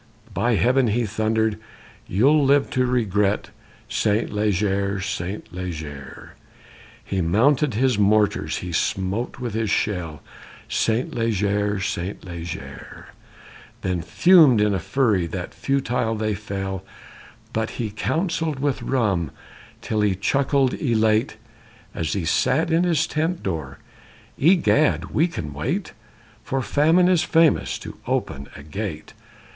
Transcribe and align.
_By 0.33 0.55
Heaven! 0.55 0.87
he 0.87 1.05
thundered, 1.05 1.59
you'll 2.07 2.43
live 2.43 2.71
to 2.71 2.87
regret 2.87 3.51
Saint 3.87 4.33
Leger, 4.33 4.99
Saint 4.99 5.53
Leger! 5.53 6.33
He 7.05 7.21
mounted 7.21 7.75
his 7.75 7.99
mortars, 7.99 8.57
he 8.65 8.71
smote 8.71 9.37
with 9.39 9.53
his 9.53 9.69
shell, 9.69 10.23
Saint 10.67 11.13
Leger, 11.13 11.79
Saint 11.79 12.25
Leger; 12.25 13.09
Then 13.83 14.01
fumed 14.01 14.59
in 14.59 14.73
a 14.73 14.79
fury 14.79 15.27
that 15.27 15.53
futile 15.53 16.15
they 16.15 16.33
fell; 16.33 16.83
But 17.53 17.77
he 17.77 17.91
counselled 17.91 18.57
with 18.57 18.81
rum 18.81 19.29
till 19.83 20.01
he 20.01 20.15
chuckled, 20.15 20.73
elate, 20.73 21.37
As 21.93 22.13
he 22.13 22.25
sat 22.25 22.71
in 22.71 22.85
his 22.85 23.05
tent 23.05 23.43
door, 23.43 23.77
Egad, 24.39 25.11
we 25.11 25.27
can 25.27 25.53
wait, 25.53 25.93
For 26.43 26.63
famine 26.63 27.07
is 27.07 27.21
famous 27.21 27.77
to 27.77 27.99
open 28.07 28.47
a 28.55 28.63
gate! 28.63 29.13